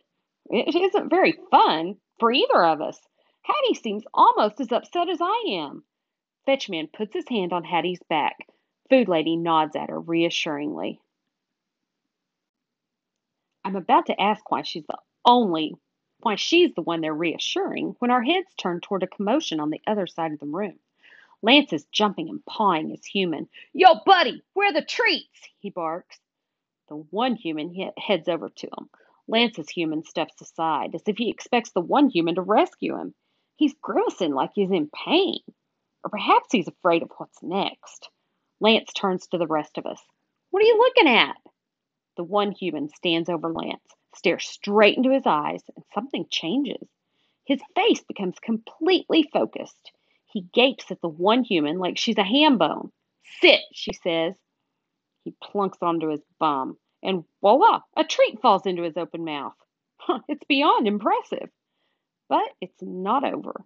It 0.49 0.75
isn't 0.75 1.09
very 1.09 1.37
fun 1.51 1.97
for 2.19 2.31
either 2.31 2.63
of 2.63 2.81
us. 2.81 2.99
Hattie 3.43 3.75
seems 3.75 4.03
almost 4.13 4.59
as 4.59 4.71
upset 4.71 5.09
as 5.09 5.19
I 5.21 5.43
am. 5.49 5.83
Fetchman 6.45 6.87
puts 6.87 7.13
his 7.13 7.27
hand 7.29 7.53
on 7.53 7.63
Hattie's 7.63 8.01
back. 8.09 8.37
Food 8.89 9.07
Lady 9.07 9.35
nods 9.35 9.75
at 9.75 9.89
her 9.89 9.99
reassuringly. 9.99 10.99
I'm 13.63 13.75
about 13.75 14.07
to 14.07 14.19
ask 14.19 14.49
why 14.49 14.63
she's 14.63 14.85
the 14.87 14.97
only 15.25 15.75
why 16.21 16.35
she's 16.35 16.73
the 16.75 16.81
one 16.81 17.01
they're 17.01 17.13
reassuring 17.13 17.95
when 17.99 18.11
our 18.11 18.21
heads 18.21 18.53
turn 18.55 18.79
toward 18.79 19.03
a 19.03 19.07
commotion 19.07 19.59
on 19.59 19.69
the 19.69 19.81
other 19.87 20.05
side 20.07 20.31
of 20.31 20.39
the 20.39 20.45
room. 20.45 20.79
Lance 21.41 21.73
is 21.73 21.85
jumping 21.91 22.29
and 22.29 22.45
pawing 22.45 22.89
his 22.89 23.03
human. 23.05 23.49
Yo, 23.73 23.95
buddy, 24.05 24.43
where 24.53 24.71
the 24.71 24.83
treats? 24.83 25.49
he 25.59 25.71
barks. 25.71 26.19
The 26.89 26.95
one 26.95 27.35
human 27.35 27.73
heads 27.97 28.27
over 28.27 28.49
to 28.49 28.67
him. 28.67 28.89
Lance's 29.27 29.69
human 29.69 30.03
steps 30.03 30.39
aside 30.41 30.93
as 30.93 31.03
if 31.07 31.17
he 31.17 31.29
expects 31.29 31.71
the 31.71 31.81
one 31.81 32.09
human 32.09 32.35
to 32.35 32.41
rescue 32.41 32.97
him. 32.97 33.15
He's 33.55 33.73
grimacing 33.81 34.33
like 34.33 34.51
he's 34.53 34.71
in 34.71 34.89
pain. 34.89 35.39
Or 36.03 36.09
perhaps 36.09 36.47
he's 36.51 36.67
afraid 36.67 37.01
of 37.01 37.11
what's 37.17 37.41
next. 37.41 38.09
Lance 38.59 38.91
turns 38.93 39.27
to 39.27 39.37
the 39.37 39.47
rest 39.47 39.77
of 39.77 39.85
us. 39.85 40.01
What 40.49 40.61
are 40.61 40.65
you 40.65 40.77
looking 40.77 41.07
at? 41.07 41.37
The 42.21 42.25
one 42.25 42.51
human 42.51 42.87
stands 42.87 43.29
over 43.29 43.51
Lance, 43.51 43.95
stares 44.13 44.47
straight 44.47 44.95
into 44.95 45.09
his 45.09 45.25
eyes, 45.25 45.63
and 45.75 45.83
something 45.91 46.27
changes. 46.29 46.87
His 47.45 47.59
face 47.73 48.03
becomes 48.03 48.37
completely 48.37 49.27
focused. 49.33 49.91
He 50.27 50.41
gapes 50.53 50.91
at 50.91 51.01
the 51.01 51.09
one 51.09 51.43
human 51.43 51.79
like 51.79 51.97
she's 51.97 52.19
a 52.19 52.23
ham 52.23 52.59
bone. 52.59 52.91
Sit, 53.39 53.61
she 53.73 53.91
says. 53.93 54.35
He 55.23 55.33
plunks 55.41 55.79
onto 55.81 56.09
his 56.09 56.21
bum, 56.37 56.77
and 57.01 57.23
voila, 57.41 57.81
a 57.97 58.03
treat 58.03 58.39
falls 58.39 58.67
into 58.67 58.83
his 58.83 58.97
open 58.97 59.25
mouth. 59.25 59.55
It's 60.27 60.45
beyond 60.47 60.87
impressive. 60.87 61.49
But 62.29 62.51
it's 62.61 62.83
not 62.83 63.23
over. 63.23 63.65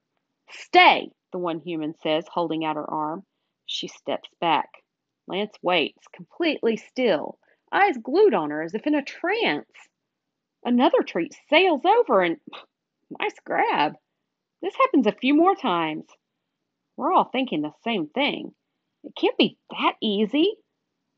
Stay, 0.49 1.11
the 1.33 1.39
one 1.39 1.59
human 1.59 1.93
says, 2.01 2.23
holding 2.31 2.63
out 2.63 2.77
her 2.77 2.89
arm. 2.89 3.25
She 3.65 3.89
steps 3.89 4.29
back. 4.39 4.69
Lance 5.27 5.57
waits, 5.61 6.07
completely 6.13 6.77
still, 6.77 7.37
eyes 7.71 7.97
glued 7.97 8.33
on 8.33 8.51
her 8.51 8.61
as 8.61 8.73
if 8.73 8.85
in 8.87 8.95
a 8.95 9.03
trance. 9.03 9.69
Another 10.63 11.01
treat 11.03 11.35
sails 11.49 11.81
over 11.85 12.21
and 12.21 12.37
nice 13.19 13.35
grab. 13.45 13.95
This 14.61 14.75
happens 14.75 15.07
a 15.07 15.11
few 15.11 15.35
more 15.35 15.55
times. 15.55 16.05
We're 16.97 17.13
all 17.13 17.25
thinking 17.25 17.61
the 17.61 17.73
same 17.83 18.07
thing. 18.07 18.53
It 19.03 19.13
can't 19.15 19.37
be 19.37 19.57
that 19.69 19.95
easy, 20.01 20.55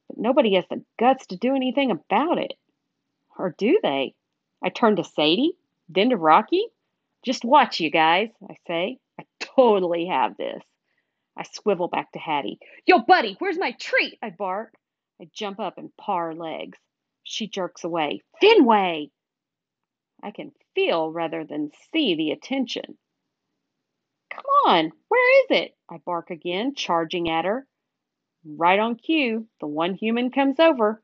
but 0.07 0.17
nobody 0.17 0.55
has 0.55 0.65
the 0.69 0.83
guts 0.99 1.27
to 1.27 1.37
do 1.37 1.55
anything 1.55 1.91
about 1.91 2.39
it. 2.39 2.53
Or 3.37 3.55
do 3.57 3.79
they? 3.81 4.15
I 4.63 4.69
turn 4.69 4.95
to 4.95 5.03
Sadie, 5.03 5.53
then 5.87 6.09
to 6.09 6.17
Rocky. 6.17 6.65
Just 7.23 7.45
watch, 7.45 7.79
you 7.79 7.91
guys, 7.91 8.29
I 8.49 8.55
say. 8.67 8.99
I 9.19 9.23
totally 9.39 10.07
have 10.07 10.35
this. 10.37 10.63
I 11.37 11.43
swivel 11.53 11.87
back 11.87 12.11
to 12.13 12.19
Hattie. 12.19 12.59
Yo, 12.85 12.99
buddy, 12.99 13.35
where's 13.39 13.57
my 13.57 13.71
treat? 13.73 14.17
I 14.21 14.31
bark. 14.31 14.73
I 15.19 15.29
jump 15.33 15.59
up 15.59 15.77
and 15.77 15.95
paw 15.97 16.17
her 16.17 16.35
legs. 16.35 16.77
She 17.23 17.47
jerks 17.47 17.83
away. 17.83 18.21
Fenway! 18.39 19.11
I 20.21 20.31
can 20.31 20.51
feel 20.75 21.11
rather 21.11 21.43
than 21.43 21.71
see 21.91 22.15
the 22.15 22.31
attention. 22.31 22.97
Come 24.31 24.45
on, 24.65 24.91
where 25.07 25.43
is 25.43 25.47
it? 25.49 25.77
I 25.89 25.97
bark 25.97 26.29
again, 26.29 26.75
charging 26.75 27.29
at 27.29 27.45
her. 27.45 27.67
Right 28.45 28.79
on 28.79 28.95
cue, 28.95 29.47
the 29.59 29.67
one 29.67 29.95
human 29.95 30.31
comes 30.31 30.59
over. 30.59 31.01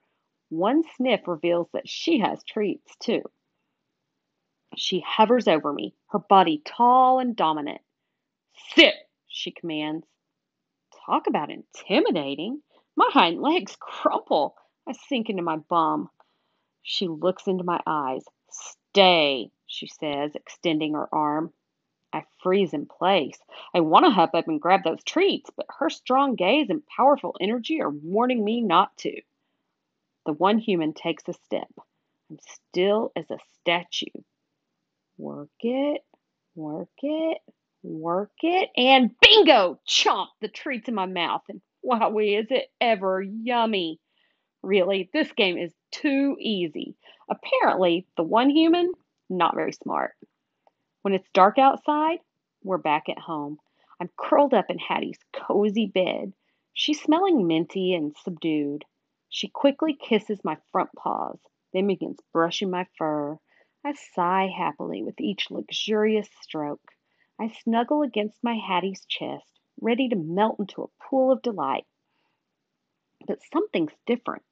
One 0.50 0.84
sniff 0.96 1.28
reveals 1.28 1.68
that 1.74 1.90
she 1.90 2.20
has 2.20 2.44
treats, 2.44 2.96
too. 2.98 3.24
She 4.76 5.00
hovers 5.00 5.48
over 5.48 5.74
me, 5.74 5.96
her 6.10 6.20
body 6.20 6.62
tall 6.64 7.20
and 7.20 7.36
dominant. 7.36 7.82
Sit, 8.76 8.94
she 9.28 9.52
commands. 9.52 10.06
Talk 11.06 11.28
about 11.28 11.50
intimidating. 11.52 12.62
My 12.96 13.10
hind 13.12 13.42
legs 13.42 13.76
crumple. 13.80 14.56
I 14.88 14.94
sink 14.94 15.30
into 15.30 15.44
my 15.44 15.58
bum. 15.58 16.10
She 16.82 17.08
looks 17.08 17.48
into 17.48 17.64
my 17.64 17.80
eyes. 17.86 18.26
Stay, 18.50 19.52
she 19.66 19.88
says, 19.88 20.36
extending 20.36 20.94
her 20.94 21.08
arm. 21.14 21.54
I 22.14 22.24
freeze 22.44 22.74
in 22.74 22.86
place. 22.86 23.40
I 23.74 23.80
want 23.80 24.06
to 24.06 24.12
hop 24.12 24.36
up 24.36 24.48
and 24.48 24.62
grab 24.62 24.84
those 24.84 25.04
treats, 25.04 25.50
but 25.56 25.66
her 25.80 25.90
strong 25.90 26.36
gaze 26.36 26.70
and 26.70 26.86
powerful 26.86 27.36
energy 27.42 27.82
are 27.82 27.90
warning 27.90 28.44
me 28.44 28.62
not 28.62 28.96
to. 29.00 29.22
The 30.26 30.34
one 30.34 30.60
human 30.60 30.94
takes 30.94 31.28
a 31.28 31.34
step. 31.34 31.72
I'm 32.30 32.38
still 32.40 33.12
as 33.16 33.30
a 33.32 33.40
statue. 33.60 34.22
Work 35.18 35.50
it, 35.62 36.06
work 36.56 36.90
it, 37.02 37.40
work 37.82 38.32
it, 38.42 38.70
and 38.78 39.12
bingo! 39.20 39.80
Chomp 39.88 40.28
the 40.40 40.48
treats 40.48 40.88
in 40.88 40.96
my 40.96 41.06
mouth. 41.06 41.42
And 41.50 41.62
wowee, 41.84 42.40
is 42.40 42.48
it 42.50 42.72
ever 42.80 43.22
yummy! 43.22 44.00
Really, 44.62 45.10
this 45.14 45.32
game 45.34 45.58
is 45.58 45.74
too 45.92 46.38
easy. 46.40 46.96
Apparently, 47.30 48.08
the 48.16 48.24
one 48.24 48.50
human, 48.50 48.92
not 49.30 49.56
very 49.56 49.74
smart. 49.74 50.14
When 51.02 51.14
it's 51.14 51.30
dark 51.34 51.58
outside, 51.58 52.20
we're 52.64 52.78
back 52.78 53.10
at 53.10 53.20
home. 53.20 53.60
I'm 54.00 54.10
curled 54.18 54.54
up 54.54 54.70
in 54.70 54.80
Hattie's 54.80 55.20
cozy 55.34 55.86
bed. 55.86 56.34
She's 56.74 57.02
smelling 57.02 57.46
minty 57.46 57.94
and 57.94 58.16
subdued. 58.18 58.86
She 59.30 59.50
quickly 59.50 59.96
kisses 59.96 60.44
my 60.44 60.58
front 60.72 60.92
paws, 60.98 61.40
then 61.74 61.88
begins 61.88 62.20
brushing 62.32 62.70
my 62.70 62.88
fur. 62.98 63.38
I 63.86 63.94
sigh 63.94 64.48
happily 64.48 65.04
with 65.04 65.20
each 65.20 65.52
luxurious 65.52 66.30
stroke. 66.42 66.92
I 67.40 67.50
snuggle 67.50 68.02
against 68.02 68.44
my 68.44 68.56
Hattie's 68.56 69.06
chest, 69.06 69.60
ready 69.82 70.10
to 70.10 70.16
melt 70.16 70.58
into 70.60 70.84
a 70.84 71.04
pool 71.04 71.32
of 71.32 71.42
delight. 71.42 71.86
But 73.28 73.40
something's 73.52 73.94
different. 74.06 74.44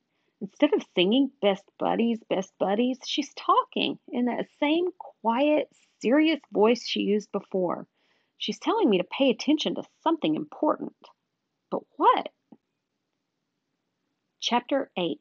Instead 0.41 0.73
of 0.73 0.85
singing 0.95 1.31
best 1.41 1.63
buddies, 1.77 2.19
best 2.29 2.51
buddies, 2.57 2.97
she's 3.05 3.33
talking 3.35 3.99
in 4.09 4.25
that 4.25 4.47
same 4.59 4.87
quiet, 5.21 5.69
serious 5.99 6.39
voice 6.51 6.85
she 6.87 7.01
used 7.01 7.31
before. 7.31 7.87
She's 8.37 8.57
telling 8.57 8.89
me 8.89 8.97
to 8.97 9.03
pay 9.03 9.29
attention 9.29 9.75
to 9.75 9.83
something 10.01 10.35
important. 10.35 10.95
But 11.69 11.81
what? 11.95 12.29
Chapter 14.39 14.89
8 14.97 15.19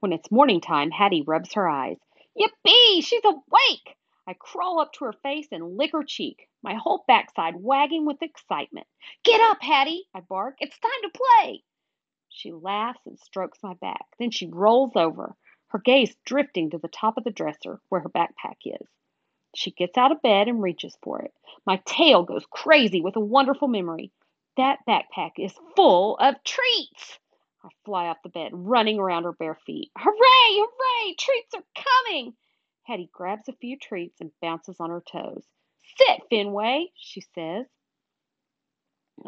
When 0.00 0.12
it's 0.12 0.30
morning 0.30 0.60
time, 0.60 0.90
Hattie 0.90 1.24
rubs 1.26 1.54
her 1.54 1.66
eyes. 1.66 1.96
Yippee! 2.38 3.02
She's 3.02 3.24
awake! 3.24 3.96
I 4.26 4.34
crawl 4.34 4.80
up 4.80 4.92
to 4.94 5.06
her 5.06 5.12
face 5.12 5.48
and 5.50 5.76
lick 5.76 5.92
her 5.92 6.04
cheek, 6.04 6.48
my 6.62 6.74
whole 6.74 7.04
backside 7.06 7.56
wagging 7.56 8.04
with 8.04 8.22
excitement. 8.22 8.86
Get 9.24 9.40
up, 9.40 9.62
Hattie! 9.62 10.08
I 10.14 10.20
bark. 10.20 10.56
It's 10.60 10.78
time 10.78 11.02
to 11.02 11.10
play! 11.10 11.64
She 12.28 12.52
laughs 12.52 13.06
and 13.06 13.18
strokes 13.18 13.62
my 13.62 13.74
back. 13.74 14.06
Then 14.18 14.30
she 14.30 14.46
rolls 14.46 14.94
over, 14.94 15.36
her 15.68 15.78
gaze 15.78 16.16
drifting 16.24 16.70
to 16.70 16.78
the 16.78 16.88
top 16.88 17.16
of 17.16 17.24
the 17.24 17.30
dresser 17.30 17.80
where 17.88 18.02
her 18.02 18.08
backpack 18.08 18.58
is. 18.64 18.86
She 19.54 19.72
gets 19.72 19.98
out 19.98 20.12
of 20.12 20.22
bed 20.22 20.48
and 20.48 20.62
reaches 20.62 20.96
for 21.02 21.20
it. 21.22 21.34
My 21.66 21.82
tail 21.84 22.22
goes 22.22 22.46
crazy 22.46 23.00
with 23.00 23.16
a 23.16 23.20
wonderful 23.20 23.68
memory. 23.68 24.12
That 24.56 24.78
backpack 24.86 25.32
is 25.38 25.58
full 25.74 26.16
of 26.18 26.42
treats. 26.44 27.18
I 27.64 27.68
fly 27.84 28.06
off 28.06 28.22
the 28.22 28.28
bed, 28.28 28.52
running 28.52 28.98
around 28.98 29.24
her 29.24 29.32
bare 29.32 29.54
feet. 29.66 29.90
Hooray! 29.98 30.14
Hooray! 30.16 31.14
Treats 31.18 31.54
are 31.54 31.64
coming! 31.74 32.36
Hattie 32.90 33.08
grabs 33.12 33.48
a 33.48 33.52
few 33.52 33.78
treats 33.78 34.20
and 34.20 34.32
bounces 34.42 34.80
on 34.80 34.90
her 34.90 35.00
toes. 35.00 35.46
Sit, 35.96 36.22
Fenway, 36.28 36.90
she 36.96 37.20
says. 37.20 37.66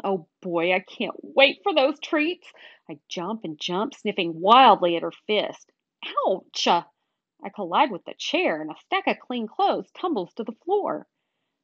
Oh 0.03 0.27
boy, 0.41 0.73
I 0.73 0.81
can't 0.81 1.15
wait 1.23 1.61
for 1.63 1.73
those 1.73 1.97
treats. 2.01 2.45
I 2.89 2.99
jump 3.07 3.45
and 3.45 3.57
jump, 3.57 3.93
sniffing 3.93 4.41
wildly 4.41 4.97
at 4.97 5.03
her 5.03 5.13
fist. 5.27 5.71
Ouch! 6.27 6.67
Uh, 6.67 6.83
I 7.41 7.49
collide 7.55 7.89
with 7.89 8.03
the 8.03 8.15
chair, 8.15 8.61
and 8.61 8.69
a 8.69 8.75
stack 8.81 9.07
of 9.07 9.19
clean 9.19 9.47
clothes 9.47 9.89
tumbles 9.97 10.33
to 10.33 10.43
the 10.43 10.57
floor. 10.65 11.07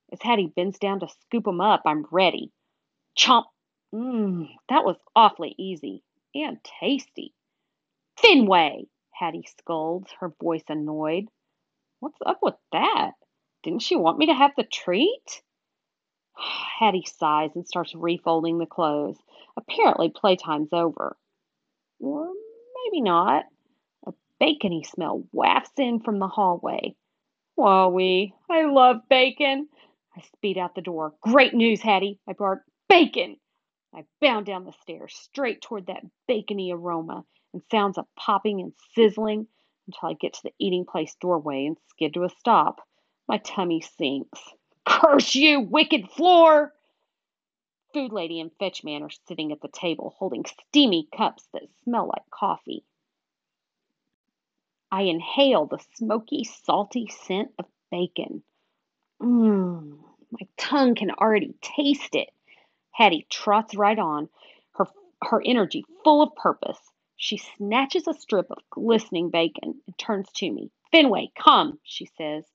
As 0.09 0.21
Hattie 0.21 0.53
bends 0.55 0.79
down 0.79 1.01
to 1.01 1.09
scoop 1.09 1.49
'em 1.49 1.59
up, 1.59 1.81
I'm 1.85 2.07
ready. 2.11 2.53
Chomp! 3.17 3.47
Mmm, 3.93 4.47
that 4.69 4.85
was 4.85 4.95
awfully 5.17 5.53
easy 5.57 6.05
and 6.33 6.63
tasty. 6.63 7.33
Fenway! 8.15 8.87
Hattie 9.11 9.49
scolds, 9.59 10.09
her 10.21 10.29
voice 10.39 10.63
annoyed. 10.69 11.27
What's 11.99 12.19
up 12.25 12.39
with 12.41 12.55
that? 12.71 13.11
Didn't 13.63 13.81
she 13.81 13.95
want 13.95 14.17
me 14.17 14.27
to 14.27 14.33
have 14.33 14.51
the 14.55 14.63
treat? 14.63 15.41
Hattie 16.79 17.05
sighs 17.05 17.51
and 17.55 17.67
starts 17.67 17.93
refolding 17.93 18.59
the 18.59 18.65
clothes. 18.65 19.17
Apparently, 19.57 20.09
playtime's 20.09 20.71
over. 20.71 21.17
Or 21.99 22.31
maybe 22.85 23.01
not. 23.01 23.45
A 24.07 24.13
bacony 24.39 24.83
smell 24.83 25.23
wafts 25.33 25.77
in 25.77 25.99
from 25.99 26.19
the 26.19 26.27
hallway. 26.27 26.95
Wowee, 27.57 28.31
I 28.49 28.63
love 28.63 29.01
bacon. 29.09 29.67
I 30.15 30.21
speed 30.21 30.57
out 30.57 30.75
the 30.75 30.81
door. 30.81 31.13
Great 31.21 31.53
news, 31.53 31.81
Hattie, 31.81 32.19
I 32.27 32.33
bark. 32.33 32.63
Bacon! 32.87 33.37
I 33.93 34.05
bound 34.21 34.45
down 34.45 34.65
the 34.65 34.73
stairs, 34.81 35.13
straight 35.15 35.61
toward 35.61 35.87
that 35.87 36.03
bacony 36.27 36.71
aroma 36.71 37.25
and 37.53 37.61
sounds 37.69 37.97
of 37.97 38.05
popping 38.15 38.61
and 38.61 38.73
sizzling 38.93 39.47
until 39.89 40.09
I 40.09 40.13
get 40.13 40.33
to 40.33 40.43
the 40.43 40.53
eating 40.59 40.85
place 40.85 41.15
doorway 41.19 41.65
and 41.65 41.77
skid 41.89 42.13
to 42.13 42.23
a 42.23 42.29
stop. 42.29 42.87
My 43.27 43.37
tummy 43.37 43.81
sinks. 43.81 44.39
Curse 44.85 45.35
you, 45.35 45.61
wicked 45.61 46.09
floor! 46.09 46.73
Food 47.93 48.11
lady 48.11 48.39
and 48.39 48.51
fetch 48.59 48.83
man 48.83 49.01
are 49.01 49.09
sitting 49.27 49.51
at 49.51 49.61
the 49.61 49.67
table 49.67 50.15
holding 50.17 50.45
steamy 50.45 51.07
cups 51.15 51.47
that 51.53 51.63
smell 51.83 52.07
like 52.07 52.29
coffee. 52.29 52.83
I 54.91 55.03
inhale 55.03 55.65
the 55.65 55.79
smoky, 55.95 56.43
salty 56.43 57.07
scent 57.07 57.51
of 57.57 57.65
bacon. 57.91 58.43
Mmm, 59.21 59.97
my 60.31 60.47
tongue 60.57 60.95
can 60.95 61.11
already 61.11 61.55
taste 61.61 62.15
it. 62.15 62.29
Hattie 62.91 63.25
trots 63.29 63.75
right 63.75 63.97
on, 63.97 64.29
her, 64.73 64.87
her 65.23 65.41
energy 65.43 65.83
full 66.03 66.21
of 66.21 66.35
purpose. 66.35 66.79
She 67.21 67.35
snatches 67.35 68.07
a 68.07 68.13
strip 68.13 68.49
of 68.49 68.69
glistening 68.69 69.29
bacon 69.29 69.81
and 69.85 69.97
turns 69.97 70.31
to 70.35 70.49
me. 70.49 70.71
Fenway, 70.89 71.33
come, 71.35 71.77
she 71.83 72.05
says. 72.05 72.45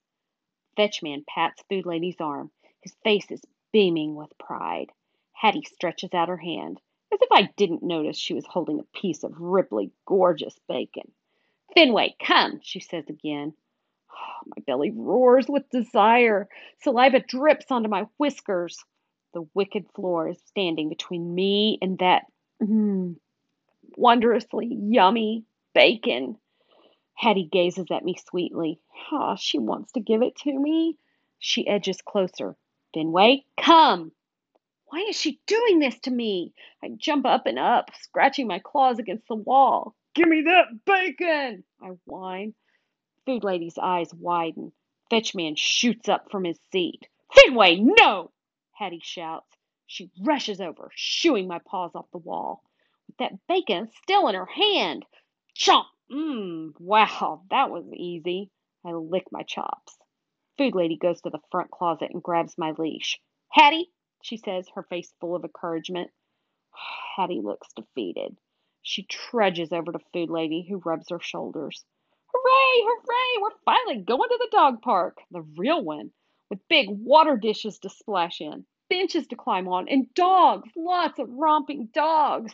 Fetchman 0.75 1.23
pats 1.29 1.63
Food 1.69 1.85
Lady's 1.85 2.19
arm. 2.19 2.51
His 2.81 2.95
face 3.05 3.31
is 3.31 3.43
beaming 3.73 4.15
with 4.15 4.37
pride. 4.39 4.91
Hattie 5.35 5.67
stretches 5.71 6.15
out 6.15 6.31
her 6.31 6.39
hand, 6.39 6.81
as 7.13 7.21
if 7.21 7.29
I 7.31 7.51
didn't 7.59 7.83
notice 7.83 8.17
she 8.17 8.33
was 8.33 8.47
holding 8.47 8.81
a 8.81 8.99
piece 8.99 9.23
of 9.23 9.39
Ripley 9.39 9.93
gorgeous 10.07 10.59
bacon. 10.67 11.13
Fenway, 11.75 12.17
come, 12.19 12.61
she 12.63 12.81
says 12.81 13.05
again. 13.11 13.53
My 14.47 14.63
belly 14.67 14.93
roars 14.93 15.47
with 15.47 15.69
desire. 15.69 16.49
Saliva 16.81 17.21
drips 17.21 17.71
onto 17.71 17.91
my 17.91 18.07
whiskers. 18.17 18.83
The 19.35 19.47
wicked 19.53 19.91
floor 19.95 20.31
is 20.31 20.41
standing 20.47 20.89
between 20.89 21.35
me 21.35 21.79
and 21.83 21.99
that 21.99 22.25
mm, 22.63 23.17
wondrously 23.97 24.69
yummy 24.71 25.45
bacon. 25.75 26.39
Hattie 27.15 27.49
gazes 27.51 27.87
at 27.91 28.05
me 28.05 28.17
sweetly. 28.29 28.81
Oh, 29.13 29.37
she 29.39 29.59
wants 29.59 29.93
to 29.93 30.01
give 30.01 30.23
it 30.23 30.37
to 30.39 30.53
me. 30.53 30.97
She 31.39 31.67
edges 31.67 32.01
closer. 32.03 32.57
Fenway, 32.93 33.45
come! 33.57 34.13
Why 34.87 35.07
is 35.09 35.21
she 35.21 35.41
doing 35.47 35.79
this 35.79 35.99
to 36.01 36.11
me? 36.11 36.55
I 36.83 36.89
jump 36.97 37.27
up 37.27 37.47
and 37.47 37.59
up, 37.59 37.91
scratching 38.01 38.47
my 38.47 38.59
claws 38.59 38.99
against 38.99 39.29
the 39.29 39.37
wall. 39.37 39.95
Give 40.15 40.29
me 40.29 40.43
that 40.43 40.85
bacon! 40.85 41.65
I 41.81 41.91
whine. 42.05 42.55
Food 43.27 43.45
lady's 43.45 43.79
eyes 43.79 44.13
widen. 44.15 44.73
Fetchman 45.11 45.55
shoots 45.55 46.09
up 46.09 46.31
from 46.31 46.45
his 46.45 46.59
seat. 46.73 47.09
Fenway, 47.33 47.77
no! 47.77 48.33
Hattie 48.73 49.01
shouts. 49.03 49.57
She 49.87 50.11
rushes 50.23 50.61
over, 50.61 50.91
shooing 50.95 51.47
my 51.47 51.61
paws 51.61 51.93
off 51.95 52.11
the 52.11 52.19
wall. 52.19 52.64
With 53.07 53.17
that 53.19 53.47
bacon 53.47 53.91
still 54.03 54.29
in 54.29 54.35
her 54.35 54.47
hand. 54.47 55.05
Chomp! 55.57 55.87
Mmm, 56.11 56.73
wow, 56.79 57.43
that 57.51 57.71
was 57.71 57.85
easy. 57.93 58.51
I 58.85 58.93
lick 58.93 59.25
my 59.31 59.43
chops. 59.43 59.99
Food 60.59 60.75
lady 60.75 60.97
goes 60.97 61.21
to 61.23 61.31
the 61.31 61.41
front 61.51 61.71
closet 61.71 62.11
and 62.13 62.23
grabs 62.23 62.57
my 62.57 62.73
leash. 62.79 63.21
Hattie, 63.51 63.91
she 64.23 64.37
says, 64.37 64.69
her 64.75 64.83
face 64.85 65.13
full 65.21 65.35
of 65.35 65.45
encouragement. 65.45 66.11
Hattie 67.17 67.41
looks 67.41 67.73
defeated. 67.75 68.37
She 68.83 69.05
trudges 69.05 69.73
over 69.73 69.93
to 69.93 69.99
Food 70.13 70.29
Lady, 70.29 70.67
who 70.69 70.77
rubs 70.77 71.09
her 71.09 71.19
shoulders. 71.19 71.85
Hooray, 72.27 72.83
hooray, 72.83 73.41
we're 73.41 73.59
finally 73.65 73.97
going 74.03 74.29
to 74.29 74.39
the 74.39 74.49
dog 74.51 74.83
park, 74.83 75.19
the 75.31 75.41
real 75.57 75.83
one, 75.83 76.13
with 76.51 76.69
big 76.69 76.89
water 76.91 77.37
dishes 77.37 77.79
to 77.79 77.89
splash 77.89 78.41
in, 78.41 78.67
benches 78.91 79.27
to 79.29 79.37
climb 79.37 79.69
on, 79.69 79.89
and 79.89 80.13
dogs, 80.15 80.69
lots 80.77 81.19
of 81.19 81.31
romping 81.31 81.87
dogs. 81.95 82.53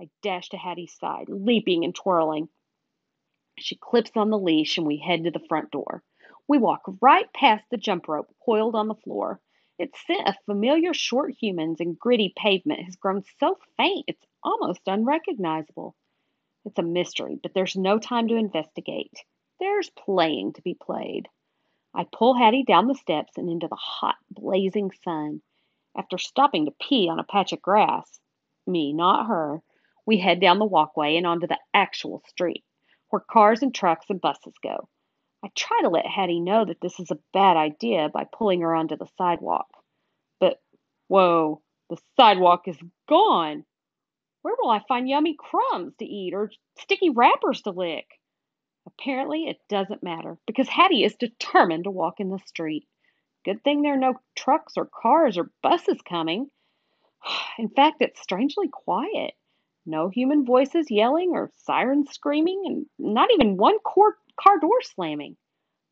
I 0.00 0.08
dash 0.22 0.50
to 0.50 0.56
Hattie's 0.56 0.96
side, 0.96 1.28
leaping 1.28 1.84
and 1.84 1.94
twirling. 1.94 2.48
She 3.58 3.74
clips 3.74 4.12
on 4.16 4.30
the 4.30 4.38
leash 4.38 4.78
and 4.78 4.86
we 4.86 4.98
head 4.98 5.24
to 5.24 5.32
the 5.32 5.44
front 5.48 5.72
door. 5.72 6.04
We 6.46 6.58
walk 6.58 6.82
right 7.00 7.32
past 7.32 7.64
the 7.68 7.76
jump 7.76 8.06
rope 8.06 8.32
coiled 8.44 8.76
on 8.76 8.86
the 8.86 8.94
floor. 8.94 9.40
Its 9.78 9.98
scent 10.06 10.28
of 10.28 10.36
familiar 10.46 10.94
short 10.94 11.34
humans 11.40 11.80
and 11.80 11.98
gritty 11.98 12.32
pavement 12.36 12.84
has 12.84 12.96
grown 12.96 13.24
so 13.40 13.58
faint 13.76 14.04
it's 14.06 14.24
almost 14.42 14.86
unrecognizable. 14.86 15.96
It's 16.64 16.78
a 16.78 16.82
mystery, 16.82 17.38
but 17.42 17.52
there's 17.54 17.76
no 17.76 17.98
time 17.98 18.28
to 18.28 18.36
investigate. 18.36 19.24
There's 19.58 19.90
playing 19.90 20.52
to 20.52 20.62
be 20.62 20.74
played. 20.74 21.28
I 21.92 22.04
pull 22.04 22.34
Hattie 22.34 22.62
down 22.62 22.86
the 22.86 22.94
steps 22.94 23.36
and 23.36 23.50
into 23.50 23.66
the 23.66 23.74
hot, 23.74 24.16
blazing 24.30 24.92
sun. 25.02 25.42
After 25.96 26.18
stopping 26.18 26.66
to 26.66 26.72
pee 26.80 27.08
on 27.08 27.18
a 27.18 27.24
patch 27.24 27.52
of 27.52 27.60
grass, 27.60 28.20
me, 28.66 28.92
not 28.92 29.26
her, 29.26 29.62
we 30.08 30.16
head 30.16 30.40
down 30.40 30.58
the 30.58 30.64
walkway 30.64 31.18
and 31.18 31.26
onto 31.26 31.46
the 31.46 31.58
actual 31.74 32.22
street, 32.26 32.64
where 33.10 33.20
cars 33.20 33.62
and 33.62 33.74
trucks 33.74 34.06
and 34.08 34.18
buses 34.18 34.54
go. 34.62 34.88
I 35.44 35.50
try 35.54 35.82
to 35.82 35.90
let 35.90 36.06
Hattie 36.06 36.40
know 36.40 36.64
that 36.64 36.80
this 36.80 36.98
is 36.98 37.10
a 37.10 37.18
bad 37.34 37.58
idea 37.58 38.08
by 38.08 38.24
pulling 38.24 38.62
her 38.62 38.74
onto 38.74 38.96
the 38.96 39.10
sidewalk. 39.18 39.68
But, 40.40 40.62
whoa, 41.08 41.60
the 41.90 41.98
sidewalk 42.16 42.68
is 42.68 42.78
gone. 43.06 43.66
Where 44.40 44.54
will 44.58 44.70
I 44.70 44.82
find 44.88 45.06
yummy 45.06 45.36
crumbs 45.38 45.92
to 45.98 46.06
eat 46.06 46.32
or 46.32 46.52
sticky 46.78 47.10
wrappers 47.10 47.60
to 47.62 47.70
lick? 47.70 48.06
Apparently, 48.86 49.44
it 49.44 49.58
doesn't 49.68 50.02
matter 50.02 50.38
because 50.46 50.68
Hattie 50.70 51.04
is 51.04 51.16
determined 51.16 51.84
to 51.84 51.90
walk 51.90 52.18
in 52.18 52.30
the 52.30 52.38
street. 52.46 52.88
Good 53.44 53.62
thing 53.62 53.82
there 53.82 53.92
are 53.92 53.98
no 53.98 54.14
trucks 54.34 54.72
or 54.78 54.86
cars 54.86 55.36
or 55.36 55.50
buses 55.62 56.00
coming. 56.00 56.50
In 57.58 57.68
fact, 57.68 58.00
it's 58.00 58.22
strangely 58.22 58.68
quiet. 58.68 59.34
No 59.90 60.10
human 60.10 60.44
voices 60.44 60.90
yelling 60.90 61.30
or 61.30 61.50
sirens 61.56 62.10
screaming, 62.10 62.62
and 62.66 62.86
not 62.98 63.30
even 63.32 63.56
one 63.56 63.78
car 63.82 64.60
door 64.60 64.82
slamming. 64.82 65.38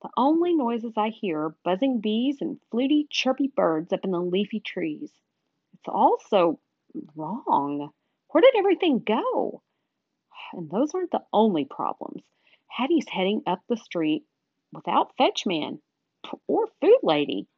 The 0.03 0.11
only 0.19 0.53
noises 0.53 0.99
I 0.99 1.09
hear 1.09 1.45
are 1.45 1.57
buzzing 1.65 2.03
bees 2.03 2.43
and 2.43 2.61
fluty, 2.71 3.07
chirpy 3.09 3.49
birds 3.49 3.95
up 3.95 4.05
in 4.05 4.11
the 4.11 4.21
leafy 4.21 4.61
trees. 4.61 5.11
It's 5.73 5.89
all 5.89 6.19
so 6.29 6.61
wrong. 7.15 7.91
Where 8.29 8.43
did 8.43 8.55
everything 8.55 8.99
go? 8.99 9.63
And 10.53 10.69
those 10.69 10.95
aren't 10.95 11.13
the 11.13 11.25
only 11.33 11.65
problems. 11.65 12.23
Hattie's 12.67 13.09
heading 13.09 13.45
up 13.47 13.63
the 13.67 13.79
street 13.79 14.27
without 14.73 15.17
Fetchman 15.17 15.81
or 16.47 16.67
Food 16.83 16.99
Lady. 17.03 17.49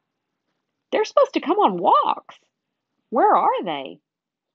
They're 0.92 1.04
supposed 1.04 1.34
to 1.34 1.40
come 1.40 1.58
on 1.58 1.78
walks. 1.78 2.38
Where 3.10 3.34
are 3.34 3.64
they? 3.64 3.98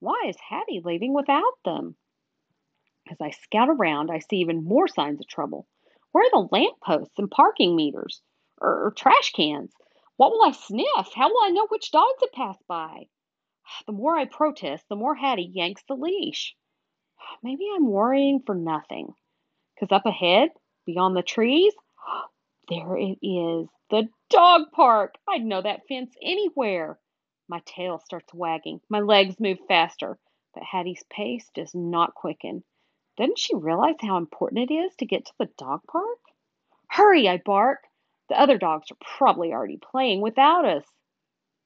Why 0.04 0.26
is 0.28 0.36
Hattie 0.50 0.82
leaving 0.84 1.14
without 1.14 1.64
them? 1.64 1.96
As 3.10 3.22
I 3.22 3.30
scout 3.30 3.70
around, 3.70 4.12
I 4.12 4.20
see 4.20 4.36
even 4.40 4.66
more 4.66 4.90
signs 4.90 5.22
of 5.22 5.28
trouble. 5.30 5.66
Where 6.12 6.26
are 6.26 6.30
the 6.30 6.50
lamp 6.52 6.82
posts 6.82 7.18
and 7.18 7.32
parking 7.32 7.74
meters? 7.74 8.22
Or, 8.60 8.88
or 8.88 8.92
trash 8.92 9.32
cans? 9.32 9.72
What 10.18 10.32
will 10.32 10.44
I 10.44 10.52
sniff? 10.52 11.14
How 11.16 11.30
will 11.30 11.42
I 11.42 11.52
know 11.52 11.68
which 11.68 11.92
dogs 11.92 12.20
have 12.20 12.34
passed 12.34 12.68
by? 12.68 13.08
The 13.86 13.94
more 13.94 14.18
I 14.18 14.26
protest, 14.26 14.84
the 14.90 14.98
more 14.98 15.16
Hattie 15.16 15.50
yanks 15.54 15.84
the 15.88 15.96
leash. 15.96 16.54
Maybe 17.42 17.66
I'm 17.74 17.88
worrying 17.88 18.42
for 18.46 18.56
nothing. 18.56 19.14
Because 19.74 19.96
up 19.96 20.06
ahead, 20.06 20.50
beyond 20.86 21.16
the 21.16 21.24
trees, 21.24 21.74
there 22.68 22.98
it 22.98 23.20
is 23.22 23.70
the 23.90 24.10
dog 24.30 24.64
park. 24.74 25.16
I'd 25.30 25.46
know 25.46 25.62
that 25.62 25.88
fence 25.88 26.14
anywhere. 26.22 27.00
My 27.50 27.60
tail 27.66 28.00
starts 28.00 28.34
wagging. 28.34 28.80
My 28.88 29.02
legs 29.02 29.38
move 29.38 29.60
faster, 29.68 30.18
but 30.54 30.64
Hattie's 30.64 31.04
pace 31.10 31.50
does 31.54 31.76
not 31.76 32.16
quicken. 32.16 32.64
Doesn't 33.18 33.38
she 33.38 33.54
realize 33.54 33.98
how 34.00 34.16
important 34.16 34.72
it 34.72 34.74
is 34.74 34.96
to 34.96 35.06
get 35.06 35.26
to 35.26 35.34
the 35.38 35.50
dog 35.58 35.84
park? 35.86 36.20
Hurry, 36.88 37.28
I 37.28 37.38
bark. 37.38 37.86
The 38.30 38.40
other 38.40 38.58
dogs 38.58 38.90
are 38.92 38.98
probably 39.02 39.52
already 39.52 39.76
playing 39.76 40.22
without 40.22 40.64
us. 40.64 40.86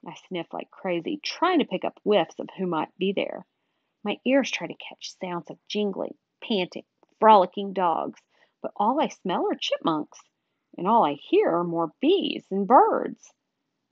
I 0.03 0.15
sniff 0.15 0.51
like 0.51 0.71
crazy, 0.71 1.17
trying 1.21 1.59
to 1.59 1.65
pick 1.65 1.85
up 1.85 1.99
whiffs 2.03 2.39
of 2.39 2.49
who 2.57 2.65
might 2.65 2.97
be 2.97 3.11
there. 3.11 3.45
My 4.03 4.19
ears 4.25 4.49
try 4.49 4.65
to 4.65 4.73
catch 4.73 5.15
sounds 5.19 5.51
of 5.51 5.59
jingling, 5.67 6.17
panting, 6.41 6.85
frolicking 7.19 7.73
dogs, 7.73 8.19
but 8.63 8.71
all 8.75 8.99
I 8.99 9.09
smell 9.09 9.45
are 9.45 9.55
chipmunks, 9.55 10.19
and 10.75 10.87
all 10.87 11.05
I 11.05 11.13
hear 11.13 11.51
are 11.51 11.63
more 11.63 11.93
bees 12.01 12.47
and 12.49 12.67
birds 12.67 13.31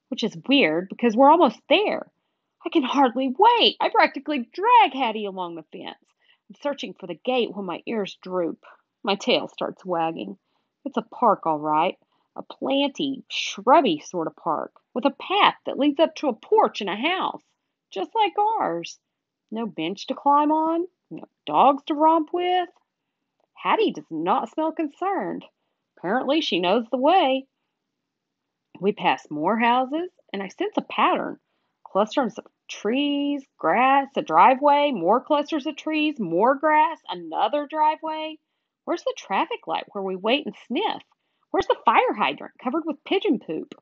which 0.10 0.24
is 0.24 0.38
weird 0.48 0.90
because 0.90 1.16
we're 1.16 1.30
almost 1.30 1.60
there. 1.70 2.12
I 2.66 2.70
can 2.70 2.84
hardly 2.84 3.34
wait. 3.38 3.78
I 3.80 3.90
practically 3.90 4.50
drag 4.52 4.94
Hattie 4.94 5.26
along 5.26 5.56
the 5.56 5.64
fence. 5.72 5.98
I'm 6.50 6.56
searching 6.62 6.94
for 6.94 7.08
the 7.08 7.20
gate 7.26 7.54
when 7.54 7.66
my 7.66 7.82
ears 7.86 8.18
droop. 8.22 8.64
My 9.04 9.16
tail 9.16 9.48
starts 9.48 9.86
wagging. 9.86 10.38
It's 10.84 10.98
a 10.98 11.02
park, 11.02 11.46
all 11.46 11.60
right. 11.60 11.98
A 12.36 12.44
planty, 12.44 13.24
shrubby 13.30 14.00
sort 14.00 14.28
of 14.28 14.36
park 14.36 14.74
with 14.94 15.06
a 15.06 15.12
path 15.12 15.56
that 15.66 15.80
leads 15.80 16.00
up 16.00 16.16
to 16.16 16.28
a 16.28 16.34
porch 16.34 16.82
and 16.82 16.90
a 16.90 16.96
house, 16.96 17.44
just 17.92 18.12
like 18.16 18.34
ours. 18.38 19.00
No 19.52 19.66
bench 19.66 20.08
to 20.08 20.16
climb 20.16 20.52
on, 20.52 20.88
no 21.10 21.24
dogs 21.46 21.84
to 21.86 21.94
romp 21.94 22.34
with. 22.34 22.70
Hattie 23.54 23.92
does 23.92 24.06
not 24.10 24.50
smell 24.50 24.72
concerned. 24.72 25.46
Apparently, 25.98 26.42
she 26.42 26.60
knows 26.60 26.86
the 26.92 26.98
way. 26.98 27.48
We 28.82 28.92
pass 28.92 29.30
more 29.30 29.58
houses, 29.58 30.10
and 30.34 30.44
I 30.44 30.50
sense 30.50 30.76
a 30.78 30.82
pattern. 30.82 31.40
Clusters 31.84 32.38
of 32.38 32.46
trees, 32.68 33.46
grass, 33.58 34.10
a 34.18 34.22
driveway, 34.22 34.92
more 34.92 35.22
clusters 35.22 35.66
of 35.66 35.76
trees, 35.76 36.20
more 36.20 36.56
grass, 36.56 37.00
another 37.10 37.68
driveway. 37.68 38.38
Where's 38.84 39.04
the 39.04 39.14
traffic 39.18 39.68
light 39.68 39.86
where 39.92 40.04
we 40.04 40.16
wait 40.16 40.46
and 40.46 40.56
sniff? 40.68 41.04
Where's 41.52 41.68
the 41.68 41.82
fire 41.86 42.14
hydrant 42.14 42.54
covered 42.62 42.84
with 42.86 43.04
pigeon 43.04 43.40
poop? 43.40 43.74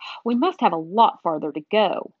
We 0.24 0.36
must 0.36 0.60
have 0.60 0.72
a 0.72 0.76
lot 0.76 1.20
farther 1.22 1.50
to 1.50 1.60
go. 1.72 2.12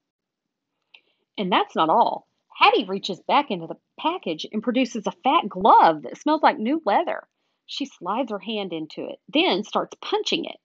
And 1.36 1.52
that's 1.52 1.76
not 1.76 1.88
all. 1.88 2.26
Hattie 2.56 2.84
reaches 2.84 3.20
back 3.20 3.52
into 3.52 3.68
the 3.68 3.78
package 4.00 4.44
and 4.50 4.62
produces 4.62 5.06
a 5.06 5.12
fat 5.12 5.48
glove 5.48 6.02
that 6.02 6.18
smells 6.18 6.42
like 6.42 6.58
new 6.58 6.82
leather. 6.84 7.28
She 7.66 7.84
slides 7.86 8.32
her 8.32 8.40
hand 8.40 8.72
into 8.72 9.08
it, 9.08 9.20
then 9.28 9.62
starts 9.62 9.96
punching 10.00 10.44
it. 10.46 10.58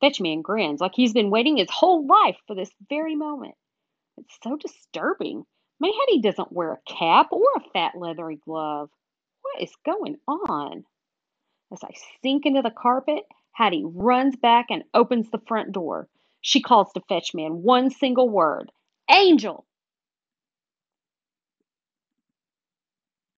Fetchman 0.00 0.42
grins 0.42 0.80
like 0.80 0.94
he's 0.94 1.12
been 1.12 1.30
waiting 1.30 1.58
his 1.58 1.70
whole 1.70 2.06
life 2.06 2.38
for 2.46 2.54
this 2.56 2.70
very 2.88 3.16
moment. 3.16 3.54
It's 4.18 4.38
so 4.42 4.56
disturbing. 4.56 5.44
My 5.80 5.92
Hattie 6.00 6.20
doesn't 6.20 6.52
wear 6.52 6.72
a 6.72 6.92
cap 6.92 7.28
or 7.32 7.46
a 7.56 7.70
fat 7.72 7.94
leathery 7.96 8.36
glove. 8.36 8.90
What 9.42 9.62
is 9.62 9.72
going 9.84 10.16
on? 10.26 10.84
As 11.72 11.84
I 11.84 11.92
sink 12.22 12.46
into 12.46 12.62
the 12.62 12.70
carpet, 12.70 13.24
Hattie 13.52 13.84
runs 13.84 14.36
back 14.36 14.66
and 14.70 14.84
opens 14.94 15.30
the 15.30 15.42
front 15.46 15.72
door. 15.72 16.08
She 16.40 16.62
calls 16.62 16.92
to 16.94 17.02
Fetchman 17.08 17.62
one 17.62 17.90
single 17.90 18.28
word 18.28 18.72
Angel! 19.10 19.66